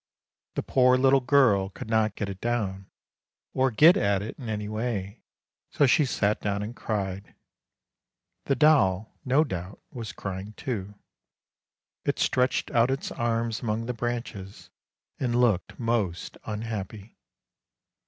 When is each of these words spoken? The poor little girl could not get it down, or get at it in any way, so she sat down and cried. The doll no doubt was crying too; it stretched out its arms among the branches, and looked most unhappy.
The 0.55 0.63
poor 0.63 0.97
little 0.97 1.19
girl 1.19 1.69
could 1.69 1.87
not 1.87 2.15
get 2.15 2.27
it 2.27 2.41
down, 2.41 2.89
or 3.53 3.69
get 3.69 3.95
at 3.95 4.23
it 4.23 4.35
in 4.39 4.49
any 4.49 4.67
way, 4.67 5.21
so 5.69 5.85
she 5.85 6.05
sat 6.05 6.41
down 6.41 6.63
and 6.63 6.75
cried. 6.75 7.35
The 8.45 8.55
doll 8.55 9.15
no 9.25 9.43
doubt 9.43 9.79
was 9.91 10.11
crying 10.11 10.53
too; 10.53 10.95
it 12.03 12.17
stretched 12.17 12.71
out 12.71 12.89
its 12.89 13.11
arms 13.11 13.61
among 13.61 13.85
the 13.85 13.93
branches, 13.93 14.71
and 15.19 15.39
looked 15.39 15.79
most 15.79 16.35
unhappy. 16.45 17.19